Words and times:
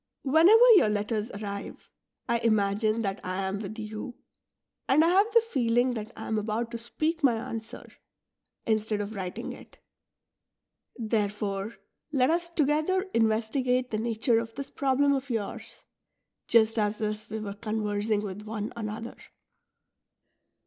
Whenever 0.23 0.67
your 0.77 0.89
letters 0.89 1.29
arrive, 1.29 1.91
I 2.27 2.39
imagine 2.39 3.03
that 3.03 3.23
I 3.23 3.43
am 3.45 3.59
with 3.59 3.77
you, 3.77 4.15
and 4.89 5.05
I 5.05 5.09
have 5.09 5.31
the 5.31 5.41
feeling 5.41 5.93
that 5.93 6.11
I 6.17 6.25
am 6.25 6.39
about 6.39 6.71
to 6.71 6.79
speak 6.79 7.21
my 7.23 7.35
answer, 7.35 7.85
instead 8.65 8.99
of 8.99 9.13
writing 9.13 9.53
it. 9.53 9.77
Therefore 10.95 11.75
let 12.11 12.31
us 12.31 12.49
together 12.49 13.03
investigate 13.13 13.91
the 13.91 13.99
nature 13.99 14.39
of 14.39 14.55
this 14.55 14.71
problem 14.71 15.13
of 15.13 15.29
yours, 15.29 15.83
just 16.47 16.79
as 16.79 16.99
if 16.99 17.29
we 17.29 17.37
were 17.39 17.53
conversing 17.53 18.21
with 18.23 18.41
one 18.41 18.73
another.'' 18.75 19.17